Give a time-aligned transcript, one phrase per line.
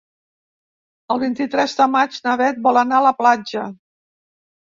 [1.15, 3.67] El vint-i-tres de maig na Beth vol anar a la platja.